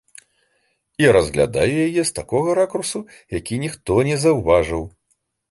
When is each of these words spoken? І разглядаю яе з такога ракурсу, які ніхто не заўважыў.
І 1.03 1.11
разглядаю 1.17 1.75
яе 1.87 2.03
з 2.11 2.15
такога 2.21 2.57
ракурсу, 2.61 3.03
які 3.37 3.61
ніхто 3.67 4.01
не 4.11 4.19
заўважыў. 4.27 4.83